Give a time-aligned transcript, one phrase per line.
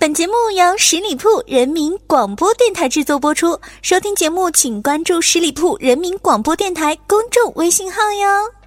[0.00, 3.58] 本节目由十里铺人民广播电台制作播出。
[3.82, 8.57] 收听节目，请关注十里铺人民广播电台公众微信号哟。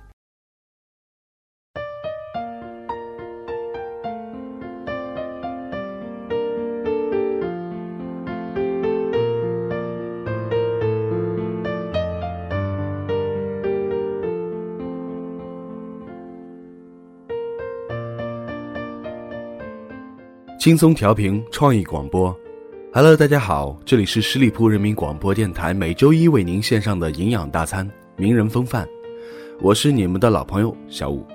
[20.62, 22.32] 轻松调频，创意广播。
[22.94, 28.88] Hello，大家好，这里是十里铺人民广播电台，每周一为您献上的营养大餐——名人风范。
[29.60, 31.26] 我是你们的老朋友小五，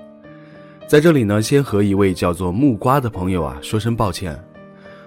[0.87, 4.41] 在这里呢，先和一位叫做木瓜的朋友啊说声抱歉。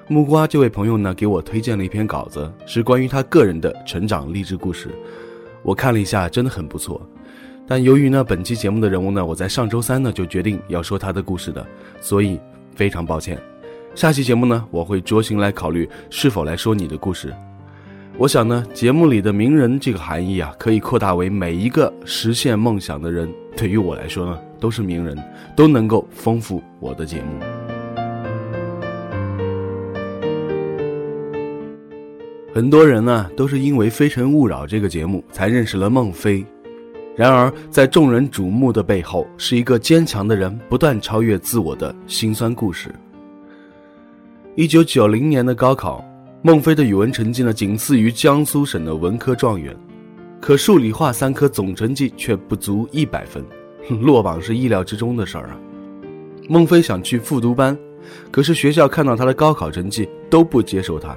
[0.06, 4.90] 木瓜这位朋友呢，给我推荐了一篇稿子，是关于他个人的成长励志故事。
[5.62, 7.00] 我看了一下，真的很不错。
[7.66, 11.66] 但由于呢，本期节目的人物呢，我在上周三呢就决定要说他的故事的，
[12.02, 12.38] 所以
[12.74, 13.40] 非常抱歉。
[13.94, 17.34] 下期节目呢，我会酌情来考虑是否来说你的故事。
[18.16, 23.28] 我想呢，节目里的名人这个含义啊，可以扩大为每一个实现梦想的人。
[23.56, 25.18] 对于我来说呢，都是名人，
[25.56, 27.40] 都能够丰富我的节目。
[32.54, 36.44] 很多人呢，都是因为《非诚勿扰》这个节目才认识了孟非。
[37.16, 42.88] 然而，在众人瞩目的背后，是一个坚强的人不断超越自我的辛酸故事。
[44.56, 46.04] 一九九零年的高考，
[46.42, 49.74] 孟非的语文成绩呢仅次于江苏省的文科状元，
[50.40, 53.44] 可数理化三科总成绩却不足一百分，
[54.02, 55.58] 落榜是意料之中的事儿啊。
[56.48, 57.78] 孟非想去复读班，
[58.32, 61.16] 可是学校看到他的高考成绩都不接受他，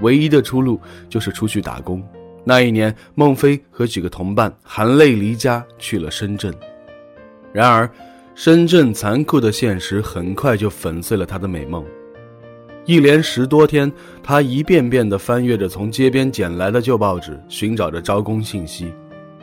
[0.00, 2.00] 唯一的出路就是出去打工。
[2.44, 6.54] 那一年，孟非和几个同伴含泪离家去了深圳，
[7.52, 7.90] 然而，
[8.36, 11.84] 深圳残酷的现实很快就粉碎了他的美梦。
[12.90, 13.88] 一连十多天，
[14.20, 18.92] 他一遍遍地翻阅着从街边捡来的旧报纸，寻找着招工信息。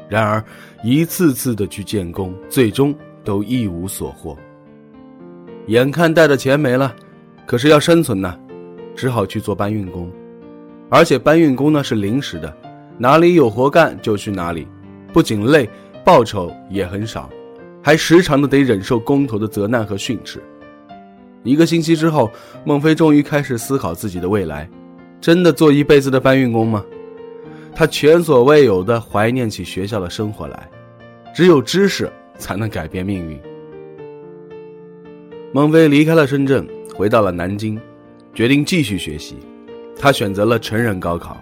[0.10, 0.44] 然而，
[0.84, 4.38] 一次次的去建工，最终都一无所获。
[5.68, 6.94] 眼看带的钱没了，
[7.46, 8.38] 可是要生存呢，
[8.98, 10.12] 只好去做搬运工。
[10.90, 12.54] 而且搬运工呢是临时的，
[12.98, 14.68] 哪里有活干就去哪里，
[15.14, 15.70] 不仅累，
[16.04, 17.30] 报酬也很少，
[17.82, 20.44] 还时常的得忍受工头的责难和训斥。
[21.48, 22.30] 一个星期之后，
[22.66, 24.70] 孟非终于开始思考自己的未来：
[25.22, 26.84] 真的做一辈子的搬运工吗？
[27.74, 30.70] 他前所未有的怀念起学校的生活来。
[31.36, 33.40] 只有知识才能改变命运。
[35.54, 37.80] 孟非离开了深圳，回到了南京，
[38.34, 39.36] 决定继续学习。
[39.96, 41.38] 他选择了成人高考。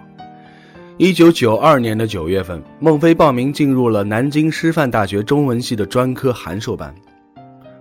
[0.98, 6.94] 一九九二年的九月份，孟非报名进入了南京师范大学中文系的专科函授班。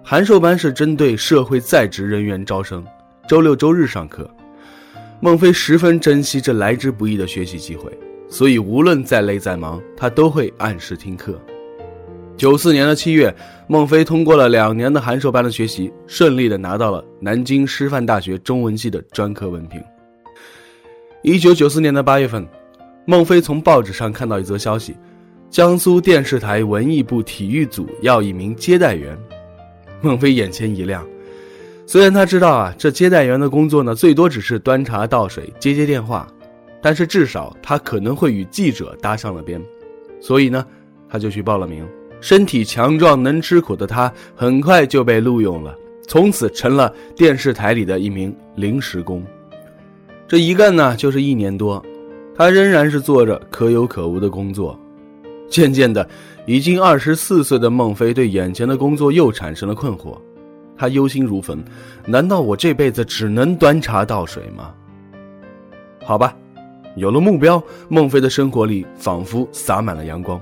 [0.07, 2.85] 函授班是针对社会在职人员招生，
[3.27, 4.29] 周六周日上课。
[5.19, 7.91] 孟非十分珍惜这来之不易的学习机会，
[8.29, 11.41] 所以无论再累再忙，他都会按时听课。
[12.37, 19.83] 九四年的七月，孟非通过了两年的函授班的学习，顺利的拿到了南京师范大学中文系的专科文凭。
[21.23, 22.47] 一九九四年的八月份，
[23.05, 24.95] 孟非从报纸上看到一则消息：
[25.49, 29.17] 江苏电视台文艺部体育组要一名接待员。
[30.05, 31.03] 孟非眼前一亮，
[31.87, 36.27] 虽然他知道啊，这接待员的工作呢，最多只是端茶倒水、接接电话，
[36.79, 39.59] 但是至少他可能会与记者搭上了边，
[40.21, 40.63] 所以呢，
[41.09, 41.83] 他就去报了名。
[42.21, 45.75] 身体强壮、能吃苦的他，很快就被录用了，
[46.07, 49.25] 从此成了电视台里的一名临时工。
[50.27, 51.83] 这一干呢，就是一年多，
[52.35, 54.79] 他仍然是做着可有可无的工作。
[55.49, 56.07] 渐渐的，
[56.45, 60.17] 已经二十四岁的孟非对眼前的工作又产生了困惑，
[60.77, 61.63] 他忧心如焚。
[62.05, 64.73] 难道我这辈子只能端茶倒水吗？
[66.03, 66.35] 好吧，
[66.95, 70.39] 有了目标，孟非的生活里仿佛洒满了阳光。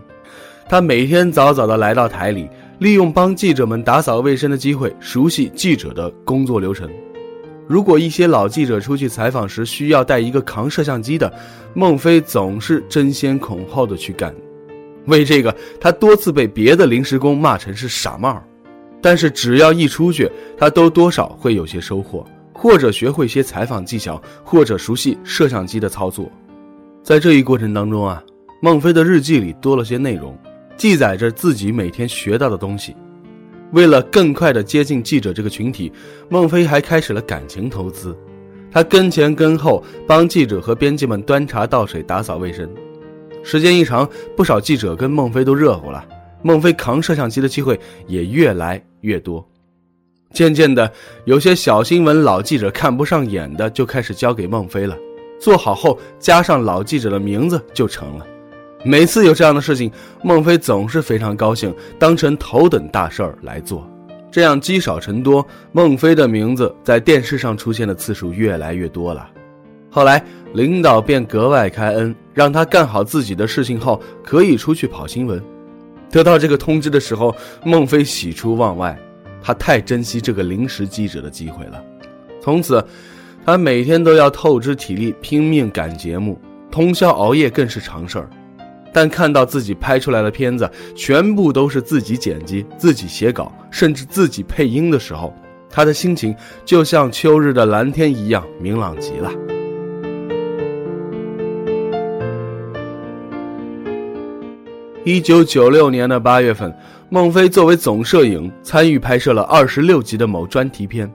[0.67, 2.49] 他每天早早的来到台里，
[2.79, 6.89] 利用帮记者们打扫卫生的机会，熟悉记者的工作流程。
[7.67, 11.31] 如果一些老记者出去采访时需要带一个扛摄像机的，
[11.73, 14.33] 孟非总是争先恐后的去干。
[15.05, 18.41] 为这个，他多次被别的临时工骂成是傻帽，
[19.01, 26.31] 但是只要一出去，他都多少会有些收获，或者学会些采访技巧，或者熟悉摄像机的操作。
[27.03, 28.23] 在这一过程当中啊，
[28.61, 30.37] 孟非的日记里多了些内容，
[30.77, 32.95] 记载着自己每天学到的东西。
[33.71, 35.91] 为了更快地接近记者这个群体，
[36.29, 38.15] 孟非还开始了感情投资，
[38.71, 42.69] 他跟前跟后，帮记者和编辑们端茶倒水、打扫卫生。
[43.43, 46.03] 时间一长，不少记者跟孟非都热乎了，
[46.41, 49.45] 孟非扛摄像机的机会也越来越多。
[50.33, 50.91] 渐渐的，
[51.25, 54.97] 有些小新闻老记者看不上眼的，就开始交给孟非了。
[55.39, 58.25] 做好后加上老记者的名字就成了。
[58.85, 59.91] 每次有这样的事情，
[60.23, 63.87] 孟非总是非常高兴，当成头等大事儿来做。
[64.31, 69.29] 这样积少成多，孟非的名字在电视上出现的次数越来越多了。
[69.91, 70.23] 后来
[70.53, 75.41] 领导便格外开恩，让他干好自己的事情后可以出去跑新闻。
[76.09, 78.97] 得到这个通知的时候，孟非喜出望外。
[79.45, 81.83] 他太珍惜这个临时记者的机会了，
[82.41, 82.81] 从此，
[83.45, 86.39] 他每天都要透支体力拼命赶节目，
[86.71, 88.29] 通宵熬夜更是常事儿。
[88.93, 95.35] 但看到自己拍出来的片子全部都是自己剪辑、自己写稿，甚至自己配音的时候，
[95.69, 96.33] 他的心情
[96.63, 99.29] 就像秋日的蓝天一样明朗极了。
[105.05, 106.73] 一九九六年的八月份，
[107.09, 111.11] 孟非作为总摄影参与拍摄了二十六集的某专题片。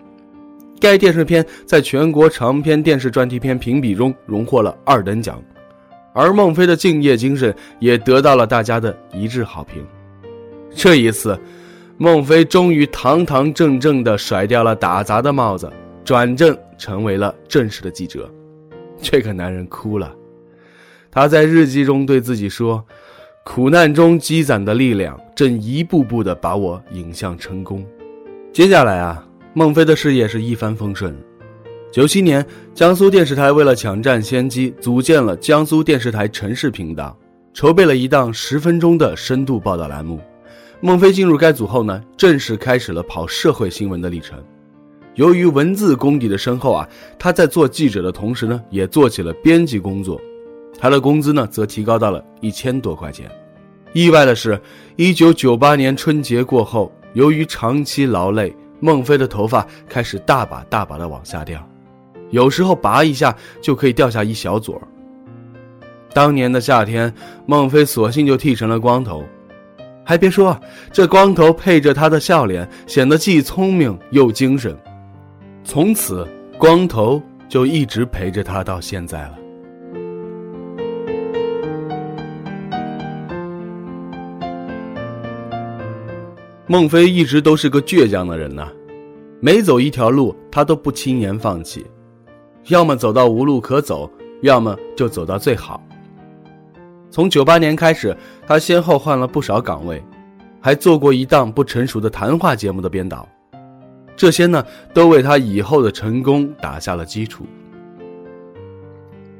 [0.79, 5.43] 该电视片在全国长篇电视专题片评比中荣获了二等奖，
[6.13, 9.83] 而孟非的敬业精神也得到了大家的一致好评。
[10.71, 11.41] 这一次，
[11.97, 15.73] 孟非终于堂堂正正地甩掉了打杂的帽子，
[16.05, 18.31] 转正成为了正式的记者。
[19.01, 20.15] 这个男人哭了，
[21.11, 22.85] 他在日记中对自己说。
[23.51, 27.83] 苦难中积攒的力量，正一步步的把我引向成功。
[28.53, 31.17] 接下来啊，孟非的事业是一帆风顺。
[31.91, 37.17] 九七年，江苏电视台为了抢占先机，组建了江苏电视台城市频道，
[37.55, 40.21] 筹备了一档十分钟的深度报道栏目。
[40.83, 44.39] 孟非进入该组后呢，正式开始了跑社会新闻的历程。
[45.15, 46.87] 由于文字功底的深厚啊，
[47.19, 50.21] 他在做记者的同时呢，也做起了编辑工作。
[50.79, 53.29] 他的工资呢，则提高到了一千多块钱。
[53.93, 54.61] 意外的是，
[54.97, 61.61] 一九九八年春节过后，由于长期劳累，孟非的头发开始大把大把的往下掉，
[62.31, 64.81] 有时候拔一下就可以掉下一小撮。
[66.13, 67.13] 当年的夏天，
[67.45, 69.25] 孟非索性就剃成了光头，
[70.05, 70.59] 还别说，
[70.93, 74.77] 这光头配着他的笑脸，显得既聪明又精神。
[75.65, 76.27] 从此，
[76.57, 79.39] 光头就一直陪着他到现在了。
[86.71, 88.69] 孟非一直都是个倔强的人呐，
[89.41, 91.87] 每走一条路，他都不轻言放弃，
[92.67, 94.11] 要么走到无路可走，
[94.43, 95.83] 要么就走到最好。
[97.11, 98.15] 从九八年开始，
[98.47, 100.05] 他先后换了不少岗位，
[100.61, 103.27] 还做过一档不成熟的谈话节目的编导，
[104.15, 104.63] 这些呢，
[104.93, 107.47] 都为他以后的成功打下了基础。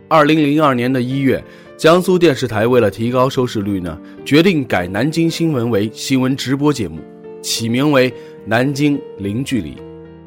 [0.09, 1.45] 二零零二年的一月，
[1.77, 6.99] 江苏电视台为了提高收视率呢，决定改南京新闻为新闻直播节目。
[7.41, 8.11] 起名为
[8.45, 9.73] 《南京零距离》，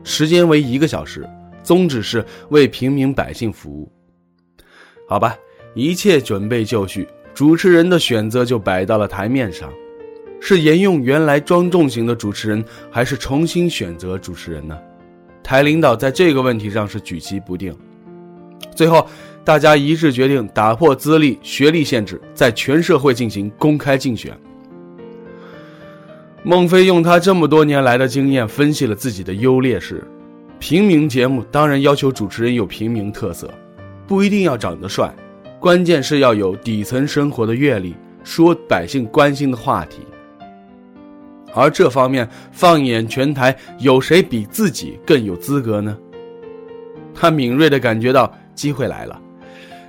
[0.03, 1.27] 时间为一个小时，
[1.63, 3.91] 宗旨是为平民百姓服务。
[5.07, 5.35] 好吧，
[5.73, 9.69] 一切准备就绪，主持人的选择就摆到了台面上：
[10.39, 14.77] 是沿用原来庄重型的主持人，还是重新选择主持人呢？
[15.43, 17.75] 台领导在这个问题上是举棋不定。
[18.73, 19.05] 最后，
[19.43, 24.31] 大家一致决定打破资历、学历限制，在全社会进行公开竞选。
[26.43, 30.03] 孟非用他这么多年来的经验分析了自己的优劣势。
[30.57, 33.49] 平民节目当然要求主持人有平民特色，
[34.07, 35.13] 不一定要长得帅，
[35.59, 39.99] 关键是要有底层生活的阅历，说百姓关心的话题。
[41.53, 45.95] 而这方面，放眼全台，有谁比自己更有资格呢？
[47.13, 49.19] 他敏锐地感觉到机会来了，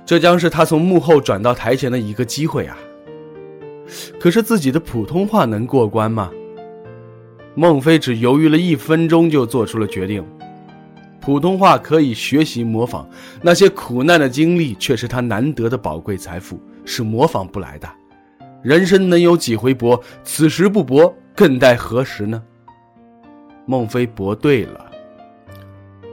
[0.05, 2.77] 这将是他从幕后转到台前的一个机会啊！
[4.19, 6.29] 可是自己的普通话能过关吗？
[7.55, 10.25] 孟非只犹豫了一分钟，就做出了决定。
[11.21, 13.07] 普通话可以学习模仿，
[13.41, 17.87] 那些苦难的经历却是他难得的宝贵财富，是模仿不来的。
[18.61, 20.01] 人生能有几回搏？
[20.23, 22.41] 此时不搏，更待何时呢？
[23.65, 24.85] 孟非搏对了。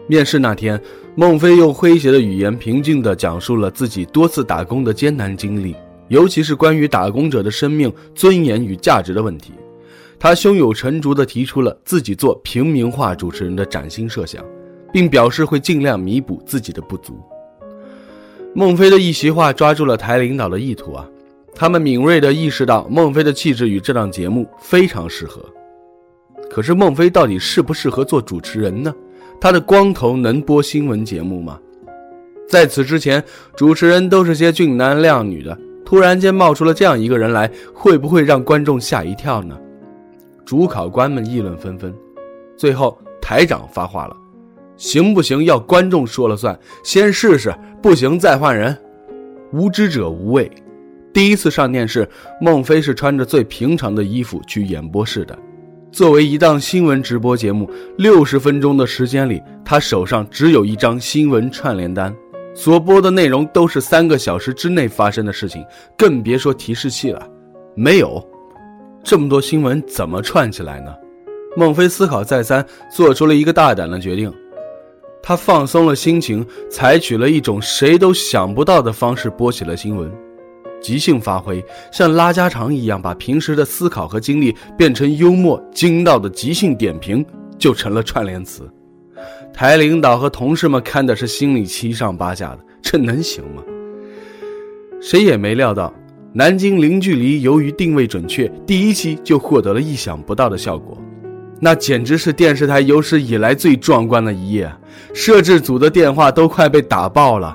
[0.07, 0.81] 面试那天，
[1.17, 5.75] 孟非用诙谐的语言，平静地讲述了自己多次打工的艰难经历，
[6.09, 9.53] 尤其是关于打工者的生命、尊严与价值的问题。
[10.23, 14.45] 他胸有成竹地提出了自己做平民化主持人的崭新设想，
[14.93, 17.19] 并表示会尽量弥补自己的不足。
[18.55, 21.09] 孟非的一席话抓住了台领导的意图啊，
[21.55, 25.43] 他们敏锐地意识到孟非的气质与这档节目非常适合。
[26.51, 28.93] 可是孟非到底适不适合做主持人呢？
[29.41, 31.59] 他的光头能播新闻节目吗？
[32.47, 33.25] 在此之前，
[33.57, 39.57] 主持人都是些俊男靓女的，突然间冒出了这样一个人来，会不会让观众吓一跳呢？
[40.51, 41.95] 主考官们议论纷纷，
[42.57, 44.17] 最后台长发话了
[44.77, 48.77] ：“行不行要观众说了算，先试试，不行再换人。”
[49.55, 50.51] 无知者无畏。
[51.13, 52.05] 第一次上电视，
[52.41, 55.39] 孟非是穿着最平常的衣服去演播室的。
[55.93, 62.13] 作为一档新闻直播节目，六十分钟的时间里，他手上只有一张新闻串联单，
[62.57, 65.65] 所播的内容都是三个小时之内发生的事情，
[65.97, 67.25] 更别说提示器了。
[67.77, 68.21] 没有
[69.03, 70.95] 这么多新闻，怎么串起来呢？
[71.57, 72.65] 孟非思考再三，
[72.95, 74.33] 做出了一个大胆的决定。
[75.23, 80.11] 他放松了心情，采取了一种谁都想不到的方式播起了新闻，
[80.81, 87.25] 即兴发挥，像拉家常一样，把平时的思考和经历变成幽默精到的即兴点评，
[87.59, 88.71] 就成了串联词。
[89.53, 93.63] 台领导和同事们看的是心里七上八下的，这能行吗？
[95.03, 95.93] 谁也没料到，
[96.33, 100.97] 南京零距离由于定位准确，第一期就获得了意想不到的效果。
[101.59, 104.73] 那简直是电视台有史以来最壮观的一页，
[105.13, 107.53] 摄制组的电话都快被打爆了，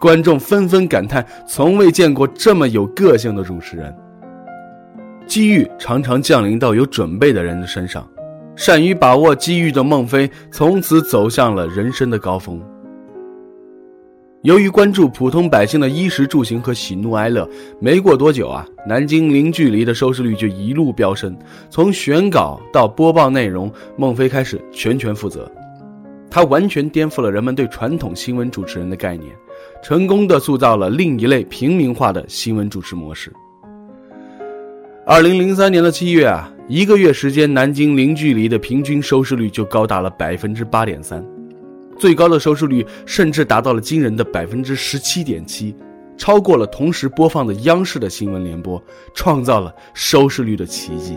[0.00, 3.92] 观众纷纷感叹从未见过这么有个性的主持人。
[5.26, 8.08] 机遇常常降临到有准备的人的身上，
[8.54, 12.62] 善于把握机遇的孟非从此走向了人生的高峰。
[14.44, 17.48] 由于关注普通百姓的衣食住行和喜怒哀乐，
[17.80, 21.34] 没过多久啊，南京零距离的收视率就一路飙升。
[21.70, 25.50] 从选稿到播报内容，孟非开始全权负责。
[26.30, 29.34] 他完全颠覆了人们对传统新闻主持人的概念，
[29.82, 33.32] 成功的塑造了另一类平民化的新闻主持模式。
[35.06, 41.24] 二零零三年的七月啊，一个月时间，南京零距离的平均收视率就高达了百分之八点三。
[41.98, 45.74] 最高的收视率甚至达到了惊人的百分之十七点七，
[46.16, 48.82] 超过了同时播放的央视的新闻联播，
[49.14, 51.16] 创造了收视率的奇迹。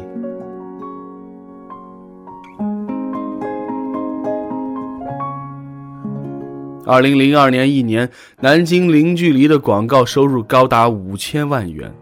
[6.85, 11.93] 二零零二年一年，南京零距离的广告收入高达五千万元，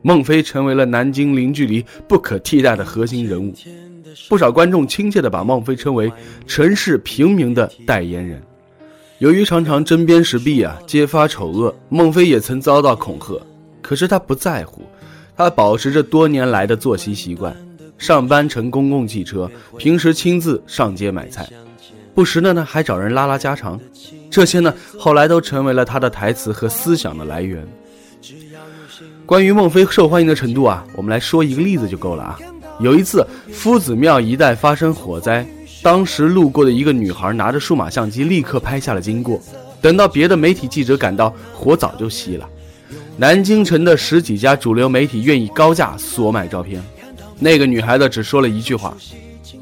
[0.00, 3.52] 孟非成为了南京零距离不可替代的核心人物。
[4.28, 6.12] 不少观众亲切地把孟非称为
[6.46, 8.42] “城市平民的代言人”。
[9.18, 13.40] 由于常常针砭时弊啊，揭发丑恶，孟非也曾遭到恐吓。
[13.82, 14.82] 可是他不在乎，
[15.36, 17.54] 他保持着多年来的作息习惯，
[17.98, 21.48] 上班乘公共汽车，平时亲自上街买菜，
[22.14, 23.78] 不时的呢还找人拉拉家常。
[24.30, 27.66] 这些呢后来都成为了他的台词和思想的来源。
[29.26, 32.38] 关于孟非受欢迎的程度啊，我们来说一个例子就够了啊。
[32.80, 35.46] 有一次，夫子庙一带发生火灾，
[35.82, 39.40] 当时路过的一个女孩拿着数码相机，立刻拍下了经过。
[39.82, 42.48] 等到别的媒体记者赶到，火早就熄了。
[43.18, 46.82] 南京城的十几家主流媒体愿意高价索买照片，
[47.38, 48.96] 那个女孩子只说了一句话：“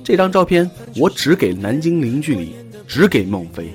[0.05, 2.55] 这张照片我只给南京零距离，
[2.87, 3.73] 只给孟非。”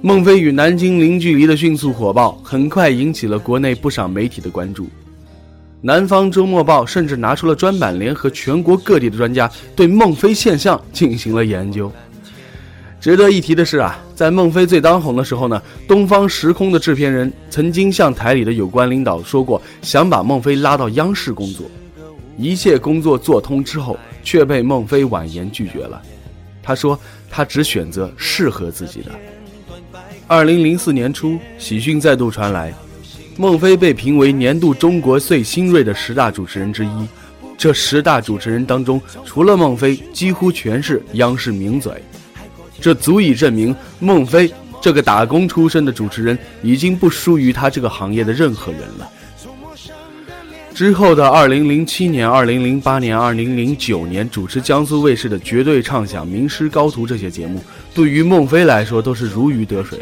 [0.00, 4.86] 孟非与南京零距离的迅速火爆，很快引起了国内不少媒体的关注。
[5.86, 11.92] 南方周末报甚至拿出了专版，联合全国各地的专家对孟非现象进行了研究。
[12.98, 21.66] 值得一提的是啊，在孟非最当红的时候呢，东方时空的制片人曾经向台里的有关领导说过，想把孟非拉到央视工作。
[22.38, 26.00] 一切工作做通之后，却被孟非婉言拒绝了。
[26.62, 26.98] 他说
[27.30, 29.10] 他只选择适合自己的。
[30.26, 32.72] 二零零四年初，喜讯再度传来。
[33.36, 37.08] 孟非被评为年度中国最新锐的十大主持人之一，
[37.58, 41.92] 这十大主持人当中，除了孟非，几乎全是央视名嘴，
[42.80, 49.10] 这足以证明孟非这个打工出身的主持人已经不输于他这个行业的任何人了。
[50.72, 57.62] 之后的2007年、2008年、2009年，主持江苏卫视的《绝对畅想》《名师高徒》这些节目，
[57.94, 60.00] 对于孟非来说都是如鱼得水。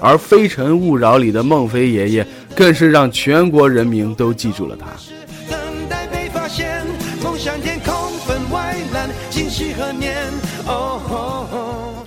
[0.00, 4.86] 而《非诚勿扰》里的孟非爷爷，更是让全国人民都记住了他。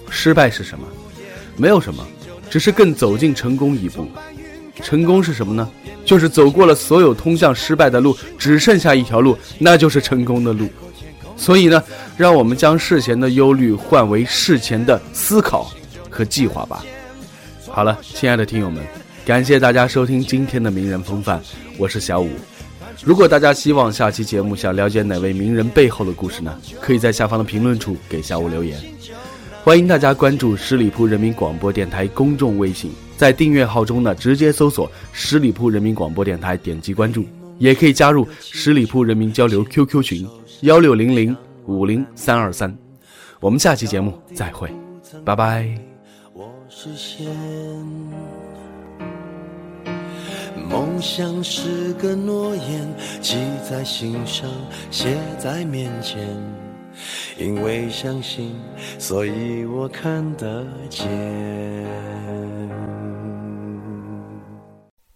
[0.09, 0.85] 失败是什么？
[1.55, 2.05] 没有什么，
[2.49, 4.07] 只是更走近成功一步。
[4.81, 5.69] 成功是什么呢？
[6.05, 10.67] 就是走过了所有通向失败的路，只剩下一条路，那就是成功的路。
[11.35, 11.81] 所以呢，
[12.17, 15.71] 让我们将事前的忧虑换为事前的思考
[16.09, 16.83] 和计划吧。
[17.79, 18.85] 好了，亲爱的听友们，
[19.25, 21.41] 感谢大家收听今天的名人风范，
[21.77, 22.29] 我是小五。
[23.05, 26.53] 如果大家希望下期节目想了解哪位名人背后的故事呢？
[26.81, 28.77] 可以在下方的评论处给小五留言。
[29.63, 37.23] 欢迎大家关注十里铺人民广播电台公众微信，在订阅号中呢直接搜索十里铺人民广播电台，点击关注，
[37.59, 40.27] 也可以加入十里铺人民交流 QQ 群
[40.63, 41.33] 幺六零零
[41.65, 42.77] 五零三二三。
[43.39, 44.69] 我们下期节目再会，
[45.23, 45.88] 拜拜。
[46.81, 47.27] 实现
[50.69, 53.35] 梦想是个诺言，记
[53.69, 54.49] 在心上，
[54.89, 56.25] 写在面前。
[57.37, 58.55] 因为相信，
[58.97, 61.05] 所以我看得见。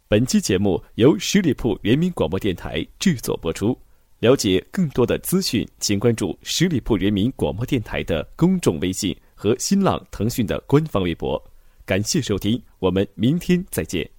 [0.10, 3.77] 本期节目由十里铺人民广播电台制作播出。
[4.20, 11.41] 了解更多的资讯，请关注十里铺人民广播电台的公众微信和新浪、腾讯的官方微博。
[11.86, 14.12] 感谢收听，我们明天再见。